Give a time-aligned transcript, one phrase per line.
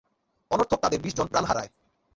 [0.51, 1.71] অনর্থক তাদের বিশজন প্রাণ হারায়।